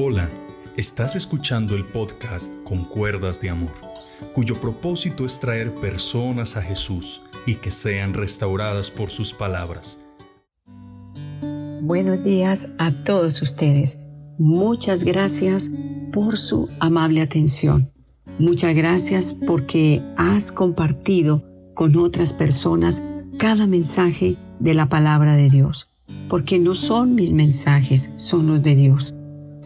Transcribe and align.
Hola, 0.00 0.30
estás 0.76 1.16
escuchando 1.16 1.74
el 1.74 1.84
podcast 1.84 2.54
Con 2.62 2.84
Cuerdas 2.84 3.40
de 3.40 3.50
Amor, 3.50 3.72
cuyo 4.32 4.60
propósito 4.60 5.26
es 5.26 5.40
traer 5.40 5.74
personas 5.74 6.56
a 6.56 6.62
Jesús 6.62 7.20
y 7.46 7.56
que 7.56 7.72
sean 7.72 8.14
restauradas 8.14 8.92
por 8.92 9.10
sus 9.10 9.32
palabras. 9.32 9.98
Buenos 11.82 12.22
días 12.22 12.68
a 12.78 12.92
todos 12.92 13.42
ustedes. 13.42 13.98
Muchas 14.38 15.02
gracias 15.02 15.72
por 16.12 16.36
su 16.36 16.70
amable 16.78 17.20
atención. 17.20 17.90
Muchas 18.38 18.76
gracias 18.76 19.34
porque 19.34 20.00
has 20.16 20.52
compartido 20.52 21.42
con 21.74 21.96
otras 21.96 22.32
personas 22.32 23.02
cada 23.36 23.66
mensaje 23.66 24.36
de 24.60 24.74
la 24.74 24.88
palabra 24.88 25.34
de 25.34 25.50
Dios, 25.50 25.90
porque 26.28 26.60
no 26.60 26.74
son 26.74 27.16
mis 27.16 27.32
mensajes, 27.32 28.12
son 28.14 28.46
los 28.46 28.62
de 28.62 28.76
Dios. 28.76 29.17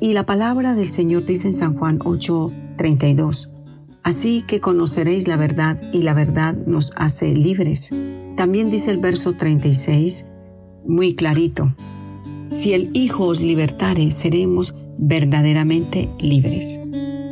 Y 0.02 0.14
la 0.14 0.26
palabra 0.26 0.74
del 0.74 0.88
Señor 0.88 1.24
dice 1.24 1.46
en 1.46 1.54
San 1.54 1.74
Juan 1.74 2.00
8:32, 2.00 3.52
Así 4.02 4.42
que 4.44 4.58
conoceréis 4.58 5.28
la 5.28 5.36
verdad 5.36 5.80
y 5.92 6.02
la 6.02 6.12
verdad 6.12 6.56
nos 6.66 6.90
hace 6.96 7.36
libres. 7.36 7.94
También 8.34 8.68
dice 8.68 8.90
el 8.90 8.98
verso 8.98 9.34
36, 9.34 10.26
muy 10.86 11.14
clarito, 11.14 11.72
si 12.42 12.72
el 12.72 12.90
Hijo 12.94 13.26
os 13.26 13.42
libertare, 13.42 14.10
seremos 14.10 14.74
verdaderamente 14.98 16.10
libres. 16.18 16.80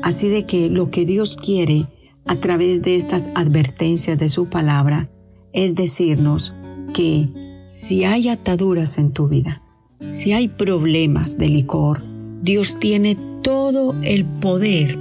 Así 0.05 0.29
de 0.29 0.46
que 0.46 0.71
lo 0.71 0.93
que 0.93 1.05
Dios 1.05 1.34
quiere 1.37 1.88
a 2.24 2.37
través 2.37 2.82
de 2.82 2.95
estas 2.95 3.30
advertencias 3.34 4.16
de 4.16 4.29
su 4.29 4.48
palabra 4.48 5.10
es 5.52 5.74
decirnos 5.74 6.55
que 6.95 7.62
si 7.65 8.05
hay 8.05 8.29
ataduras 8.29 8.98
en 8.98 9.10
tu 9.10 9.27
vida, 9.27 9.60
si 10.07 10.30
hay 10.30 10.46
problemas 10.46 11.37
de 11.37 11.48
licor, 11.48 12.09
Dios 12.43 12.79
tiene 12.79 13.16
todo 13.43 13.95
el 14.02 14.24
poder, 14.24 14.96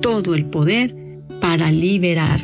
todo 0.00 0.34
el 0.34 0.44
poder 0.44 0.94
para 1.40 1.72
liberar. 1.72 2.40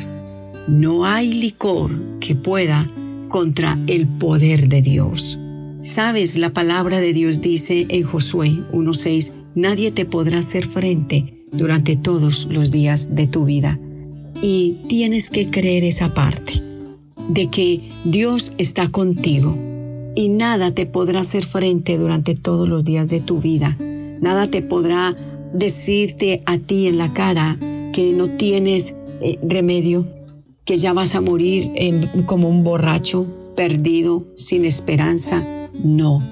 No 0.67 1.05
hay 1.05 1.33
licor 1.33 1.91
que 2.19 2.35
pueda 2.35 2.89
contra 3.27 3.77
el 3.87 4.07
poder 4.07 4.67
de 4.67 4.81
Dios. 4.81 5.39
Sabes, 5.81 6.35
la 6.35 6.49
palabra 6.49 6.99
de 6.99 7.13
Dios 7.13 7.41
dice 7.41 7.85
en 7.89 8.03
Josué 8.03 8.49
1.6, 8.71 9.33
nadie 9.55 9.91
te 9.91 10.05
podrá 10.05 10.39
hacer 10.39 10.65
frente 10.65 11.45
durante 11.51 11.95
todos 11.95 12.47
los 12.51 12.71
días 12.71 13.15
de 13.15 13.27
tu 13.27 13.45
vida. 13.45 13.79
Y 14.41 14.77
tienes 14.87 15.29
que 15.29 15.49
creer 15.49 15.83
esa 15.83 16.13
parte, 16.13 16.53
de 17.29 17.47
que 17.47 17.91
Dios 18.03 18.53
está 18.57 18.89
contigo 18.89 19.57
y 20.15 20.29
nada 20.29 20.71
te 20.71 20.85
podrá 20.85 21.21
hacer 21.21 21.45
frente 21.45 21.97
durante 21.97 22.35
todos 22.35 22.67
los 22.67 22.83
días 22.83 23.07
de 23.07 23.19
tu 23.19 23.39
vida. 23.39 23.77
Nada 24.21 24.49
te 24.49 24.61
podrá 24.61 25.15
decirte 25.53 26.41
a 26.45 26.57
ti 26.57 26.87
en 26.87 26.97
la 26.97 27.13
cara 27.13 27.57
que 27.93 28.13
no 28.13 28.29
tienes 28.29 28.95
eh, 29.21 29.39
remedio, 29.41 30.05
que 30.65 30.77
ya 30.77 30.93
vas 30.93 31.15
a 31.15 31.21
morir 31.21 31.71
como 32.25 32.49
un 32.49 32.63
borracho, 32.63 33.25
perdido, 33.55 34.25
sin 34.35 34.65
esperanza. 34.65 35.43
No, 35.73 36.23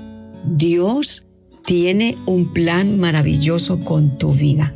Dios 0.45 1.25
tiene 1.65 2.17
un 2.25 2.53
plan 2.53 2.99
maravilloso 2.99 3.81
con 3.83 4.17
tu 4.17 4.31
vida. 4.31 4.73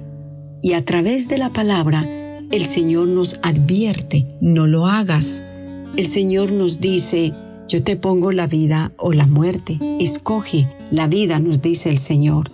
Y 0.61 0.73
a 0.73 0.83
través 0.83 1.27
de 1.29 1.37
la 1.37 1.49
palabra, 1.49 2.05
el 2.51 2.65
Señor 2.65 3.07
nos 3.07 3.39
advierte, 3.43 4.27
no 4.41 4.67
lo 4.67 4.87
hagas. 4.87 5.43
El 5.95 6.05
Señor 6.05 6.51
nos 6.51 6.81
dice, 6.81 7.33
yo 7.69 7.83
te 7.83 7.95
pongo 7.95 8.33
la 8.33 8.47
vida 8.47 8.91
o 8.97 9.13
la 9.13 9.25
muerte. 9.25 9.79
Escoge 9.99 10.67
la 10.91 11.07
vida, 11.07 11.39
nos 11.39 11.61
dice 11.61 11.89
el 11.89 11.97
Señor. 11.97 12.51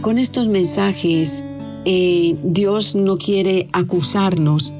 Con 0.00 0.18
estos 0.18 0.48
mensajes, 0.48 1.44
eh, 1.84 2.36
Dios 2.42 2.94
no 2.94 3.16
quiere 3.18 3.68
acusarnos 3.72 4.72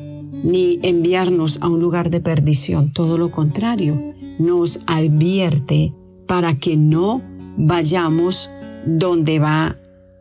ni 0.43 0.79
enviarnos 0.83 1.59
a 1.63 1.69
un 1.69 1.81
lugar 1.81 2.11
de 2.11 2.21
perdición. 2.21 2.93
Todo 2.93 3.19
lo 3.19 3.31
contrario, 3.31 4.15
nos 4.39 4.81
advierte 4.87 5.95
para 6.27 6.59
que 6.59 6.77
no 6.77 7.23
vayamos 7.57 8.51
donde 8.85 9.39
va 9.39 9.77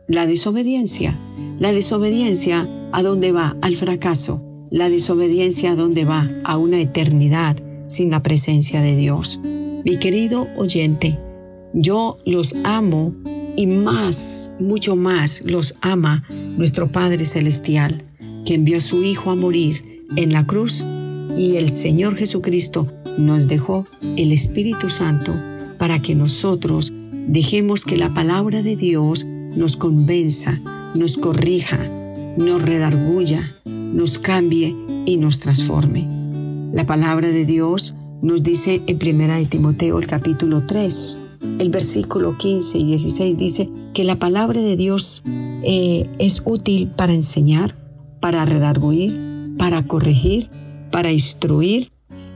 la 0.08 0.26
desobediencia. 0.26 1.16
La 1.58 1.72
desobediencia 1.72 2.68
a 2.92 3.02
dónde 3.02 3.32
va? 3.32 3.56
Al 3.62 3.76
fracaso. 3.76 4.42
La 4.70 4.88
desobediencia 4.88 5.72
a 5.72 5.76
dónde 5.76 6.04
va? 6.04 6.30
A 6.44 6.56
una 6.56 6.80
eternidad 6.80 7.56
sin 7.86 8.10
la 8.10 8.22
presencia 8.22 8.80
de 8.80 8.96
Dios. 8.96 9.40
Mi 9.42 9.98
querido 9.98 10.48
oyente, 10.56 11.18
yo 11.72 12.18
los 12.24 12.56
amo 12.64 13.14
y 13.56 13.66
más, 13.66 14.52
mucho 14.60 14.96
más 14.96 15.42
los 15.44 15.74
ama 15.80 16.24
nuestro 16.56 16.92
Padre 16.92 17.24
Celestial, 17.24 18.02
que 18.44 18.54
envió 18.54 18.78
a 18.78 18.80
su 18.80 19.02
Hijo 19.02 19.30
a 19.30 19.34
morir 19.34 20.04
en 20.16 20.32
la 20.32 20.46
cruz 20.46 20.84
y 21.36 21.56
el 21.56 21.68
Señor 21.68 22.16
Jesucristo 22.16 22.86
nos 23.18 23.48
dejó 23.48 23.86
el 24.16 24.32
Espíritu 24.32 24.88
Santo 24.88 25.34
para 25.78 26.00
que 26.00 26.14
nosotros 26.14 26.92
dejemos 27.26 27.84
que 27.84 27.96
la 27.96 28.12
palabra 28.14 28.62
de 28.62 28.76
Dios 28.76 29.24
nos 29.24 29.76
convenza, 29.76 30.60
nos 30.94 31.18
corrija, 31.18 31.78
nos 32.36 32.62
redarguya, 32.62 33.56
nos 33.64 34.18
cambie 34.18 34.76
y 35.06 35.16
nos 35.16 35.38
transforme. 35.40 36.08
La 36.72 36.84
palabra 36.84 37.28
de 37.28 37.46
Dios 37.46 37.94
nos 38.22 38.42
dice 38.42 38.82
en 38.86 38.98
Primera 38.98 39.36
de 39.36 39.46
Timoteo 39.46 39.98
el 39.98 40.06
capítulo 40.06 40.66
3, 40.66 41.18
el 41.58 41.70
versículo 41.70 42.36
15 42.36 42.78
y 42.78 42.84
16 42.84 43.36
dice 43.36 43.70
que 43.94 44.04
la 44.04 44.16
palabra 44.16 44.60
de 44.60 44.76
Dios 44.76 45.22
eh, 45.26 46.08
es 46.18 46.42
útil 46.44 46.88
para 46.88 47.14
enseñar, 47.14 47.74
para 48.20 48.44
redarguir, 48.44 49.56
para 49.58 49.86
corregir, 49.86 50.50
para 50.90 51.12
instruir, 51.12 51.90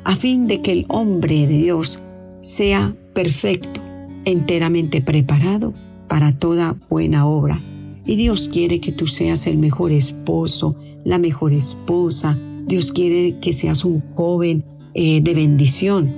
a 0.04 0.16
fin 0.16 0.46
de 0.46 0.60
que 0.60 0.72
el 0.72 0.86
hombre 0.88 1.46
de 1.46 1.58
Dios 1.58 2.00
sea 2.40 2.94
perfecto, 3.14 3.80
enteramente 4.24 5.02
preparado 5.02 5.74
para 6.08 6.32
toda 6.32 6.76
buena 6.88 7.26
obra. 7.26 7.60
Y 8.06 8.16
Dios 8.16 8.48
quiere 8.48 8.80
que 8.80 8.92
tú 8.92 9.06
seas 9.06 9.46
el 9.46 9.58
mejor 9.58 9.92
esposo, 9.92 10.74
la 11.04 11.18
mejor 11.18 11.52
esposa. 11.52 12.36
Dios 12.66 12.92
quiere 12.92 13.38
que 13.40 13.52
seas 13.52 13.84
un 13.84 14.00
joven 14.00 14.64
eh, 14.94 15.20
de 15.20 15.34
bendición 15.34 16.12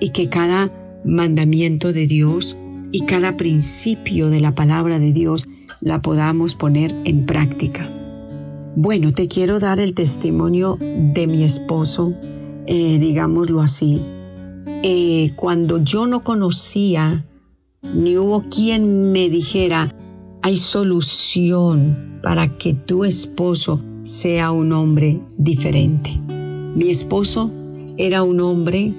y 0.00 0.10
que 0.10 0.28
cada 0.28 0.70
mandamiento 1.04 1.92
de 1.92 2.06
Dios 2.06 2.56
y 2.92 3.06
cada 3.06 3.36
principio 3.36 4.30
de 4.30 4.40
la 4.40 4.54
palabra 4.54 4.98
de 4.98 5.12
Dios 5.12 5.48
la 5.80 6.02
podamos 6.02 6.54
poner 6.54 6.94
en 7.04 7.26
práctica. 7.26 7.90
Bueno, 8.76 9.12
te 9.12 9.28
quiero 9.28 9.60
dar 9.60 9.80
el 9.80 9.94
testimonio 9.94 10.78
de 10.80 11.26
mi 11.26 11.42
esposo, 11.42 12.14
eh, 12.66 12.98
digámoslo 12.98 13.60
así. 13.60 14.00
Eh, 14.82 15.32
cuando 15.36 15.82
yo 15.82 16.06
no 16.06 16.24
conocía, 16.24 17.24
ni 17.94 18.16
hubo 18.16 18.44
quien 18.44 19.12
me 19.12 19.28
dijera, 19.28 19.94
hay 20.40 20.56
solución 20.56 22.20
para 22.22 22.56
que 22.56 22.74
tu 22.74 23.04
esposo 23.04 23.80
sea 24.04 24.52
un 24.52 24.72
hombre 24.72 25.20
diferente. 25.36 26.18
Mi 26.74 26.88
esposo 26.88 27.50
era 27.98 28.22
un 28.22 28.40
hombre 28.40 28.92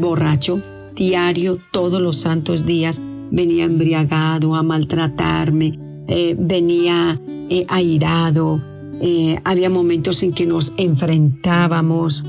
borracho, 0.00 0.60
diario, 0.94 1.58
todos 1.72 2.00
los 2.00 2.18
santos 2.18 2.64
días, 2.64 3.00
venía 3.30 3.64
embriagado 3.64 4.54
a 4.54 4.62
maltratarme, 4.62 5.78
eh, 6.06 6.36
venía 6.38 7.20
eh, 7.48 7.66
airado, 7.68 8.62
eh, 9.00 9.38
había 9.44 9.70
momentos 9.70 10.22
en 10.22 10.32
que 10.32 10.46
nos 10.46 10.72
enfrentábamos, 10.76 12.24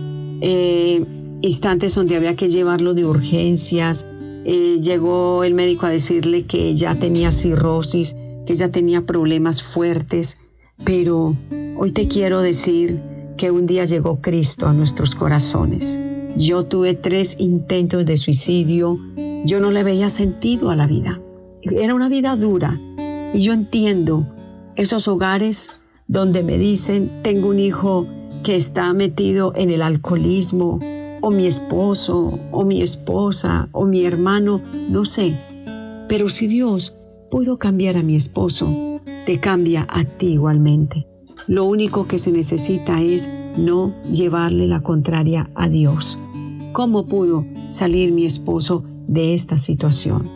instantes 1.42 1.96
donde 1.96 2.16
había 2.16 2.36
que 2.36 2.50
llevarlo 2.50 2.94
de 2.94 3.06
urgencias. 3.06 4.08
llegó 4.46 5.44
el 5.44 5.54
médico 5.54 5.86
a 5.86 5.90
decirle 5.90 6.44
que 6.44 6.76
ya 6.76 6.96
tenía 6.96 7.32
cirrosis, 7.32 8.16
que 8.46 8.54
ya 8.54 8.70
tenía 8.70 9.06
problemas 9.06 9.64
fuertes, 9.64 10.38
pero 10.84 11.36
hoy 11.78 11.92
te 11.92 12.08
quiero 12.08 12.42
decir 12.42 13.00
que 13.38 13.50
un 13.50 13.66
día 13.66 13.86
llegó 13.86 14.22
Cristo 14.22 14.68
a 14.68 14.74
nuestros 14.74 15.16
corazones. 15.16 16.00
Yo 16.38 16.66
tuve 16.66 16.96
tres 16.96 17.38
intentos 17.40 18.06
de 18.06 18.18
suicidio. 18.18 19.00
Yo 19.46 19.60
no 19.60 19.72
le 19.72 19.84
veía 19.84 20.10
sentido 20.10 20.70
a 20.70 20.76
la 20.76 20.86
vida. 20.86 21.22
Era 21.62 21.96
una 21.96 22.10
vida 22.10 22.36
dura. 22.36 22.80
Y 23.34 23.40
yo 23.40 23.54
entiendo 23.54 24.28
esos 24.76 25.08
hogares 25.08 25.72
donde 26.08 26.44
me 26.44 26.58
dicen, 26.58 27.22
tengo 27.24 27.50
un 27.50 27.60
hijo 27.60 28.06
que 28.44 28.56
está 28.56 28.94
metido 28.94 29.54
en 29.56 29.70
el 29.70 29.82
alcoholismo, 29.82 30.80
o 31.22 31.32
mi 31.32 31.48
esposo, 31.48 32.40
o 32.52 32.66
mi 32.66 32.82
esposa, 32.82 33.70
o 33.72 33.86
mi 33.86 34.06
hermano, 34.06 34.62
no 34.90 35.06
sé. 35.06 35.36
Pero 36.08 36.30
si 36.30 36.48
Dios 36.48 36.98
pudo 37.32 37.58
cambiar 37.58 37.98
a 37.98 38.04
mi 38.04 38.16
esposo, 38.16 39.02
te 39.26 39.40
cambia 39.40 39.88
a 39.90 40.04
ti 40.04 40.34
igualmente. 40.34 41.08
Lo 41.48 41.66
único 41.66 42.08
que 42.08 42.18
se 42.18 42.32
necesita 42.32 43.02
es 43.02 43.30
no 43.58 43.94
llevarle 44.12 44.68
la 44.68 44.82
contraria 44.82 45.50
a 45.56 45.70
Dios. 45.70 46.20
¿Cómo 46.74 47.06
pudo 47.06 47.46
salir 47.70 48.12
mi 48.12 48.26
esposo 48.26 48.84
de 49.08 49.34
esta 49.34 49.58
situación? 49.58 50.30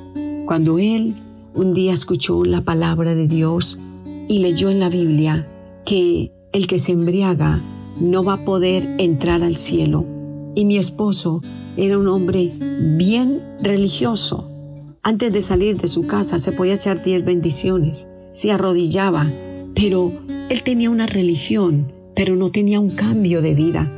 Cuando 0.46 0.80
él 0.80 1.16
un 1.54 1.72
día 1.72 1.94
escuchó 1.94 2.46
la 2.46 2.62
palabra 2.62 3.16
de 3.16 3.28
Dios 3.28 3.80
y 4.28 4.40
leyó 4.40 4.70
en 4.70 4.80
la 4.80 4.90
Biblia 4.90 5.48
que 5.86 6.32
el 6.54 6.68
que 6.68 6.78
se 6.78 6.92
embriaga 6.92 7.60
no 8.00 8.24
va 8.24 8.34
a 8.34 8.46
poder 8.46 8.96
entrar 8.98 9.44
al 9.44 9.58
cielo. 9.58 10.06
Y 10.56 10.66
mi 10.66 10.78
esposo 10.78 11.42
era 11.76 11.98
un 11.98 12.08
hombre 12.08 12.54
bien 12.98 13.44
religioso. 13.62 14.50
Antes 15.02 15.34
de 15.34 15.42
salir 15.42 15.78
de 15.78 15.88
su 15.88 16.08
casa 16.08 16.40
se 16.40 16.52
podía 16.52 16.76
echar 16.76 17.04
diez 17.04 17.24
bendiciones, 17.24 18.08
se 18.32 18.52
arrodillaba, 18.52 19.32
pero 19.74 20.12
él 20.50 20.64
tenía 20.64 20.90
una 20.90 21.08
religión, 21.08 21.92
pero 22.20 22.36
no 22.36 22.52
tenía 22.52 22.82
un 22.82 22.90
cambio 22.90 23.42
de 23.42 23.54
vida. 23.54 23.90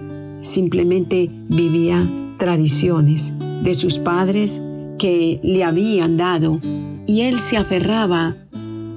Simplemente 0.41 1.27
vivía 1.49 2.07
tradiciones 2.37 3.33
de 3.63 3.73
sus 3.73 3.97
padres 3.97 4.61
que 4.99 5.39
le 5.41 5.63
habían 5.63 6.17
dado 6.17 6.59
y 7.07 7.21
él 7.21 7.39
se 7.39 7.57
aferraba 7.57 8.37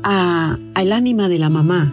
a, 0.03 0.59
al 0.75 0.93
ánima 0.93 1.31
de 1.31 1.39
la 1.39 1.49
mamá 1.49 1.91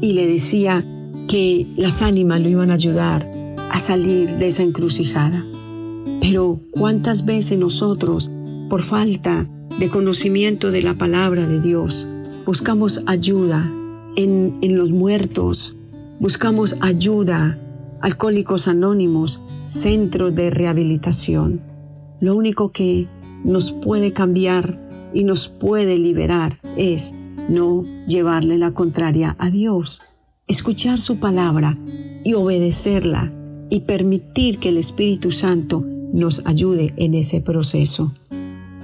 y 0.00 0.12
le 0.12 0.28
decía 0.28 0.84
que 1.26 1.66
las 1.76 2.00
ánimas 2.00 2.40
lo 2.42 2.48
iban 2.48 2.70
a 2.70 2.74
ayudar 2.74 3.28
a 3.72 3.80
salir 3.80 4.36
de 4.36 4.46
esa 4.46 4.62
encrucijada. 4.62 5.44
Pero 6.20 6.60
cuántas 6.70 7.24
veces 7.24 7.58
nosotros, 7.58 8.30
por 8.68 8.82
falta 8.82 9.48
de 9.80 9.90
conocimiento 9.90 10.70
de 10.70 10.82
la 10.82 10.96
palabra 10.96 11.44
de 11.44 11.60
Dios, 11.60 12.06
buscamos 12.46 13.02
ayuda 13.06 13.68
en, 14.14 14.58
en 14.62 14.76
los 14.76 14.92
muertos, 14.92 15.77
buscamos 16.20 16.76
ayuda, 16.80 17.58
alcohólicos 18.00 18.68
anónimos, 18.68 19.42
centros 19.64 20.34
de 20.34 20.50
rehabilitación. 20.50 21.60
Lo 22.20 22.36
único 22.36 22.72
que 22.72 23.08
nos 23.44 23.72
puede 23.72 24.12
cambiar 24.12 25.10
y 25.14 25.24
nos 25.24 25.48
puede 25.48 25.98
liberar 25.98 26.58
es 26.76 27.14
no 27.48 27.84
llevarle 28.06 28.58
la 28.58 28.72
contraria 28.72 29.36
a 29.38 29.50
Dios 29.50 30.02
escuchar 30.48 30.98
su 30.98 31.18
palabra 31.18 31.78
y 32.24 32.32
obedecerla 32.32 33.32
y 33.68 33.80
permitir 33.80 34.58
que 34.58 34.70
el 34.70 34.78
Espíritu 34.78 35.30
Santo 35.30 35.84
nos 36.12 36.44
ayude 36.46 36.94
en 36.96 37.14
ese 37.14 37.42
proceso. 37.42 38.12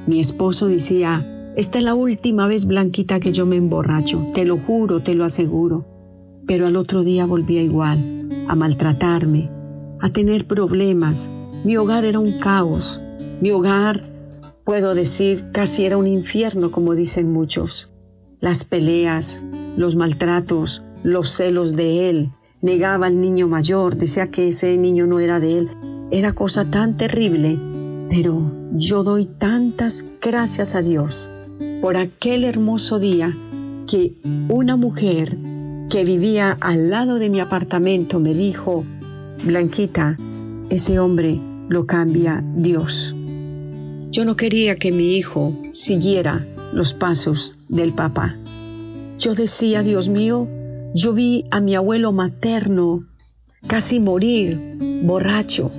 Mi 0.06 0.20
esposo 0.20 0.69
decía, 0.69 1.52
esta 1.56 1.78
es 1.78 1.84
la 1.84 1.94
última 1.94 2.46
vez, 2.46 2.66
Blanquita, 2.66 3.19
que 3.19 3.32
yo 3.32 3.46
me 3.46 3.56
emborracho, 3.56 4.31
te 4.34 4.44
lo 4.44 4.58
juro, 4.58 5.02
te 5.02 5.14
lo 5.14 5.25
aseguro. 5.25 5.86
Pero 6.46 6.67
al 6.67 6.76
otro 6.76 7.02
día 7.02 7.26
volvía 7.26 7.62
igual, 7.62 8.29
a 8.49 8.55
maltratarme, 8.55 9.50
a 10.00 10.11
tener 10.11 10.46
problemas. 10.46 11.31
Mi 11.64 11.76
hogar 11.76 12.05
era 12.05 12.19
un 12.19 12.38
caos. 12.38 13.00
Mi 13.41 13.50
hogar, 13.50 14.05
puedo 14.64 14.94
decir, 14.94 15.44
casi 15.52 15.87
era 15.87 15.96
un 15.96 16.06
infierno, 16.06 16.70
como 16.70 16.94
dicen 16.94 17.32
muchos. 17.32 17.91
Las 18.41 18.64
peleas, 18.64 19.43
los 19.76 19.96
maltratos, 19.96 20.82
los 21.02 21.31
celos 21.31 21.76
de 21.76 22.11
él, 22.11 22.32
negaba 22.61 23.06
al 23.06 23.20
niño 23.20 23.49
mayor, 23.49 23.96
decía 23.96 24.31
que 24.31 24.49
ese 24.49 24.76
niño 24.76 25.06
no 25.06 25.20
era 25.20 25.41
de 25.41 25.58
él. 25.58 25.70
Era 26.11 26.32
cosa 26.32 26.70
tan 26.70 26.96
terrible, 26.96 27.58
pero 28.11 28.52
yo 28.73 29.02
doy 29.05 29.26
tantas 29.26 30.06
gracias 30.20 30.75
a 30.75 30.82
Dios 30.82 31.31
por 31.81 31.96
aquel 31.96 32.44
hermoso 32.44 32.99
día 32.99 33.37
que 33.87 34.14
una 34.49 34.76
mujer 34.76 35.37
que 35.90 36.04
vivía 36.04 36.56
al 36.60 36.90
lado 36.90 37.19
de 37.19 37.31
mi 37.31 37.40
apartamento 37.40 38.19
me 38.20 38.34
dijo, 38.34 38.84
Blanquita, 39.44 40.16
ese 40.70 40.98
hombre 40.98 41.38
lo 41.69 41.86
cambia 41.86 42.42
Dios. 42.56 43.14
Yo 44.10 44.25
no 44.25 44.36
quería 44.36 44.76
que 44.76 44.92
mi 44.92 45.16
hijo 45.16 45.56
siguiera 45.72 46.46
los 46.72 46.94
pasos 46.94 47.58
del 47.69 47.92
papá. 47.92 48.36
Yo 49.19 49.34
decía, 49.34 49.82
Dios 49.82 50.08
mío, 50.08 50.48
yo 50.94 51.12
vi 51.12 51.44
a 51.50 51.60
mi 51.60 51.75
abuelo 51.75 52.12
materno 52.12 53.04
casi 53.66 54.00
morir, 54.00 54.58
borracho. 55.02 55.70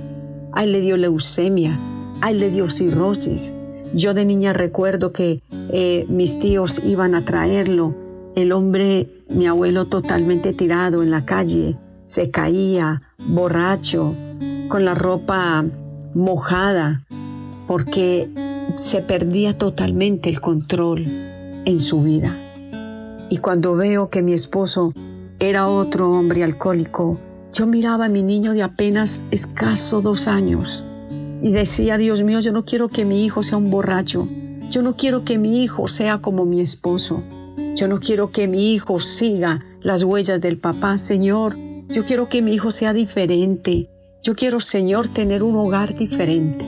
A 0.52 0.64
él 0.64 0.72
le 0.72 0.80
dio 0.80 0.96
leucemia, 0.96 1.78
a 2.20 2.30
él 2.30 2.40
le 2.40 2.50
dio 2.50 2.66
cirrosis. 2.66 3.52
Yo 3.94 4.14
de 4.14 4.24
niña 4.24 4.52
recuerdo 4.52 5.12
que 5.12 5.42
eh, 5.72 6.06
mis 6.08 6.38
tíos 6.38 6.82
iban 6.84 7.14
a 7.14 7.24
traerlo. 7.24 7.94
El 8.36 8.52
hombre, 8.52 9.08
mi 9.30 9.46
abuelo 9.46 9.86
totalmente 9.86 10.52
tirado 10.52 11.02
en 11.02 11.10
la 11.10 11.24
calle, 11.24 11.78
se 12.04 12.30
caía, 12.30 13.00
borracho, 13.16 14.14
con 14.68 14.84
la 14.84 14.94
ropa 14.94 15.64
mojada, 16.14 17.06
porque 17.66 18.28
se 18.74 19.00
perdía 19.00 19.56
totalmente 19.56 20.28
el 20.28 20.42
control 20.42 21.06
en 21.64 21.80
su 21.80 22.02
vida. 22.02 22.36
Y 23.30 23.38
cuando 23.38 23.74
veo 23.74 24.10
que 24.10 24.20
mi 24.20 24.34
esposo 24.34 24.92
era 25.38 25.66
otro 25.66 26.10
hombre 26.10 26.44
alcohólico, 26.44 27.18
yo 27.54 27.66
miraba 27.66 28.04
a 28.04 28.10
mi 28.10 28.22
niño 28.22 28.52
de 28.52 28.62
apenas 28.62 29.24
escaso 29.30 30.02
dos 30.02 30.28
años 30.28 30.84
y 31.40 31.52
decía, 31.52 31.96
Dios 31.96 32.22
mío, 32.22 32.40
yo 32.40 32.52
no 32.52 32.66
quiero 32.66 32.88
que 32.88 33.06
mi 33.06 33.24
hijo 33.24 33.42
sea 33.42 33.56
un 33.56 33.70
borracho, 33.70 34.28
yo 34.70 34.82
no 34.82 34.94
quiero 34.94 35.24
que 35.24 35.38
mi 35.38 35.64
hijo 35.64 35.88
sea 35.88 36.18
como 36.18 36.44
mi 36.44 36.60
esposo, 36.60 37.22
yo 37.76 37.88
no 37.88 38.00
quiero 38.00 38.30
que 38.30 38.48
mi 38.48 38.72
hijo 38.72 38.98
siga 38.98 39.62
las 39.82 40.02
huellas 40.02 40.40
del 40.40 40.56
papá, 40.56 40.96
Señor, 40.96 41.56
yo 41.88 42.06
quiero 42.06 42.28
que 42.28 42.40
mi 42.40 42.54
hijo 42.54 42.70
sea 42.70 42.94
diferente, 42.94 43.90
yo 44.22 44.34
quiero, 44.34 44.60
Señor, 44.60 45.08
tener 45.08 45.42
un 45.42 45.56
hogar 45.56 45.94
diferente. 45.94 46.66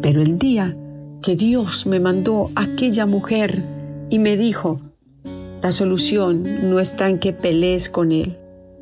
Pero 0.00 0.22
el 0.22 0.38
día 0.38 0.76
que 1.20 1.34
Dios 1.34 1.84
me 1.86 1.98
mandó 1.98 2.50
aquella 2.54 3.06
mujer 3.06 3.64
y 4.08 4.20
me 4.20 4.36
dijo, 4.36 4.80
la 5.62 5.72
solución 5.72 6.70
no 6.70 6.78
está 6.78 7.08
en 7.08 7.18
que 7.18 7.32
pelees 7.32 7.90
con 7.90 8.12
Él. 8.12 8.38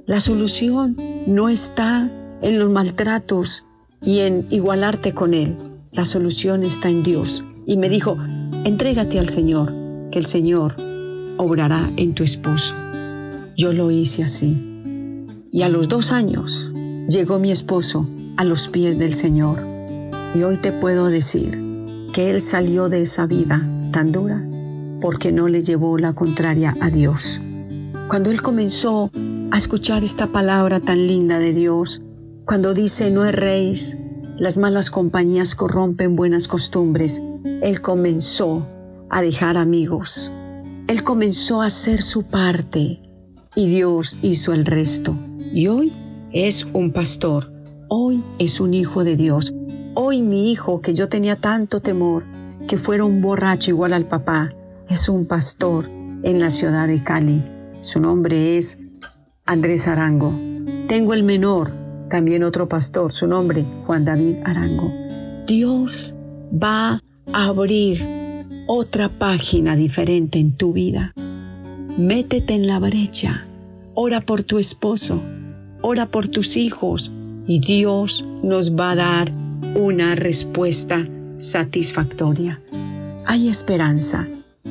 La 0.07 0.21
solución 0.21 0.97
no 1.27 1.49
está 1.49 2.11
en 2.43 2.59
los 2.59 2.71
maltratos 2.71 3.67
y 4.03 4.21
en 4.21 4.47
igualarte 4.51 5.15
con 5.15 5.33
Él. 5.33 5.57
La 5.93 6.05
solución 6.05 6.63
está 6.63 6.91
en 6.91 7.03
Dios. 7.03 7.45
Y 7.67 7.79
me 7.79 7.89
dijo, 7.89 8.17
entrégate 8.65 9.19
al 9.19 9.29
Señor, 9.29 9.75
que 10.13 10.19
el 10.19 10.27
Señor 10.27 10.77
obrará 11.39 11.91
en 11.97 12.15
tu 12.15 12.23
esposo. 12.23 12.75
Yo 13.57 13.73
lo 13.73 13.91
hice 13.91 14.23
así. 14.23 14.57
Y 15.51 15.63
a 15.63 15.69
los 15.71 15.89
dos 15.89 16.13
años 16.13 16.73
llegó 17.09 17.39
mi 17.39 17.51
esposo 17.51 18.07
a 18.37 18.45
los 18.45 18.69
pies 18.69 18.99
del 18.99 19.15
Señor. 19.15 19.59
Y 20.35 20.43
hoy 20.43 20.59
te 20.59 20.73
puedo 20.73 21.07
decir 21.07 21.59
que 22.13 22.31
Él 22.31 22.41
salió 22.43 22.89
de 22.91 23.01
esa 23.01 23.27
vida 23.27 23.67
tan 23.93 24.13
dura 24.13 24.45
porque 25.01 25.33
no 25.33 25.49
le 25.49 25.63
llevó 25.63 25.99
la 25.99 26.13
contraria 26.13 26.75
a 26.81 26.91
Dios. 26.91 27.41
Cuando 28.09 28.31
él 28.31 28.43
comenzó 28.43 29.11
a 29.51 29.57
escuchar 29.57 30.03
esta 30.03 30.29
palabra 30.29 30.81
tan 30.81 31.07
linda 31.07 31.39
de 31.39 31.53
Dios, 31.53 32.03
cuando 32.45 32.75
dice 32.75 33.11
no 33.11 33.25
erréis, 33.25 33.97
las 34.39 34.59
malas 34.59 34.91
compañías 34.91 35.55
corrompen 35.55 36.17
buenas 36.17 36.49
costumbres, 36.49 37.23
él 37.63 37.81
comenzó 37.81 38.67
a 39.11 39.23
dejar 39.23 39.57
amigos. 39.57 40.33
Él 40.89 41.03
comenzó 41.03 41.61
a 41.61 41.67
hacer 41.67 42.01
su 42.01 42.23
parte 42.23 43.03
y 43.55 43.69
Dios 43.69 44.19
hizo 44.23 44.55
el 44.55 44.65
resto. 44.65 45.15
Y 45.53 45.69
hoy 45.69 45.93
es 46.33 46.67
un 46.73 46.93
pastor, 46.93 47.53
hoy 47.89 48.25
es 48.39 48.59
un 48.59 48.73
hijo 48.73 49.05
de 49.05 49.15
Dios. 49.15 49.55
Hoy 49.95 50.23
mi 50.23 50.51
hijo, 50.51 50.81
que 50.81 50.95
yo 50.95 51.11
tenía 51.11 51.37
tanto 51.37 51.81
temor, 51.81 52.25
que 52.67 52.79
fuera 52.79 53.05
un 53.05 53.21
borracho 53.21 53.71
igual 53.71 53.93
al 53.93 54.07
papá, 54.07 54.55
es 54.89 55.11
un 55.11 55.27
pastor 55.27 55.91
en 56.23 56.41
la 56.41 56.49
ciudad 56.49 56.89
de 56.89 57.03
Cali. 57.03 57.45
Su 57.81 58.01
nombre 58.01 58.57
es 58.57 58.79
Andrés 59.45 59.89
Arango. 59.89 60.33
Tengo 60.89 61.13
el 61.13 61.23
menor, 61.23 61.71
también 62.09 62.45
otro 62.45 62.67
pastor, 62.67 63.13
su 63.13 63.27
nombre 63.27 63.63
Juan 63.85 64.07
David 64.07 64.37
Arango. 64.43 64.91
Dios 65.47 66.15
va 66.51 67.03
a 67.35 67.45
abrir 67.45 68.18
otra 68.71 69.09
página 69.09 69.77
diferente 69.77 70.39
en 70.39 70.53
tu 70.53 70.75
vida. 70.75 71.15
Métete 71.97 72.55
en 72.55 72.67
la 72.67 72.79
brecha, 72.79 73.47
ora 73.95 74.21
por 74.21 74.43
tu 74.43 74.59
esposo, 74.59 75.23
ora 75.81 76.07
por 76.07 76.29
tus 76.29 76.57
hijos 76.59 77.11
y 77.47 77.61
Dios 77.61 78.27
nos 78.43 78.77
va 78.77 78.91
a 78.91 78.97
dar 78.97 79.33
una 79.75 80.15
respuesta 80.15 81.09
satisfactoria. 81.39 82.61
Hay 83.25 83.49
esperanza 83.49 84.29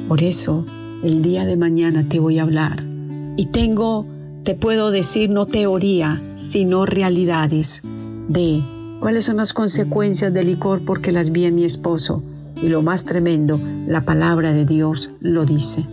por 0.07 0.23
eso, 0.23 0.63
el 1.03 1.23
día 1.23 1.43
de 1.45 1.57
mañana 1.57 2.07
te 2.07 2.19
voy 2.19 2.37
a 2.37 2.43
hablar. 2.43 2.83
Y 3.35 3.47
tengo, 3.47 4.05
te 4.43 4.53
puedo 4.53 4.91
decir, 4.91 5.31
no 5.31 5.47
teoría, 5.47 6.21
sino 6.35 6.85
realidades 6.85 7.81
de 8.29 8.61
cuáles 8.99 9.25
son 9.25 9.37
las 9.37 9.53
consecuencias 9.53 10.31
del 10.33 10.47
licor 10.47 10.85
porque 10.85 11.11
las 11.11 11.31
vi 11.31 11.45
en 11.45 11.55
mi 11.55 11.65
esposo. 11.65 12.23
Y 12.61 12.69
lo 12.69 12.81
más 12.81 13.05
tremendo, 13.05 13.59
la 13.87 14.01
palabra 14.01 14.53
de 14.53 14.65
Dios 14.65 15.11
lo 15.19 15.45
dice. 15.45 15.85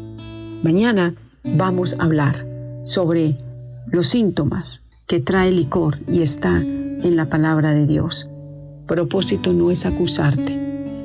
Mañana 0.63 1.15
vamos 1.45 1.97
a 1.99 2.05
hablar 2.05 2.47
sobre 2.83 3.37
los 3.87 4.07
síntomas 4.07 4.85
que 5.07 5.21
trae 5.21 5.51
licor 5.51 5.99
y 6.09 6.23
está 6.23 6.61
en 6.61 7.17
la 7.17 7.27
palabra 7.29 7.73
de 7.73 7.87
Dios. 7.87 8.29
Propósito 8.87 9.53
no 9.53 9.71
es 9.71 9.87
acusarte, 9.87 10.63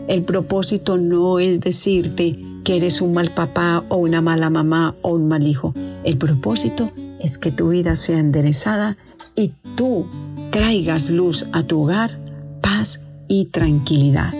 El 0.07 0.23
propósito 0.23 0.97
no 0.97 1.39
es 1.39 1.59
decirte 1.59 2.39
que 2.63 2.77
eres 2.77 2.99
un 2.99 3.13
mal 3.13 3.29
papá 3.29 3.83
o 3.89 3.97
una 3.97 4.21
mala 4.21 4.49
mamá 4.49 4.95
o 5.03 5.13
un 5.13 5.27
mal 5.27 5.45
hijo. 5.45 5.73
El 6.03 6.17
propósito 6.17 6.89
es 7.19 7.37
que 7.37 7.51
tu 7.51 7.69
vida 7.69 7.95
sea 7.95 8.17
enderezada 8.17 8.97
y 9.35 9.53
tú 9.75 10.07
traigas 10.51 11.11
luz 11.11 11.45
a 11.51 11.61
tu 11.63 11.83
hogar, 11.83 12.17
paz 12.59 13.01
y 13.27 13.45
tranquilidad. 13.45 14.33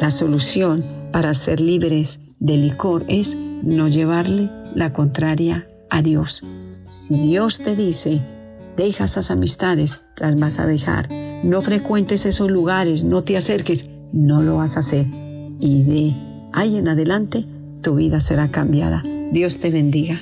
La 0.00 0.10
solución 0.10 0.82
para 1.12 1.34
ser 1.34 1.60
libres 1.60 2.20
de 2.38 2.56
licor 2.56 3.04
es 3.08 3.36
no 3.62 3.86
llevarle 3.86 4.50
la 4.74 4.94
contraria 4.94 5.68
a 5.90 6.00
Dios. 6.00 6.42
Si 6.86 7.20
Dios 7.20 7.58
te 7.58 7.76
dice, 7.76 8.22
deja 8.78 9.04
esas 9.04 9.30
amistades, 9.30 10.00
las 10.16 10.40
vas 10.40 10.58
a 10.58 10.64
dejar. 10.64 11.10
No 11.44 11.60
frecuentes 11.60 12.24
esos 12.24 12.50
lugares, 12.50 13.04
no 13.04 13.24
te 13.24 13.36
acerques, 13.36 13.90
no 14.10 14.40
lo 14.42 14.56
vas 14.56 14.76
a 14.76 14.80
hacer. 14.80 15.04
Y 15.60 15.82
de 15.82 16.14
ahí 16.54 16.78
en 16.78 16.88
adelante 16.88 17.44
tu 17.82 17.96
vida 17.96 18.20
será 18.20 18.50
cambiada. 18.50 19.02
Dios 19.32 19.60
te 19.60 19.70
bendiga. 19.70 20.18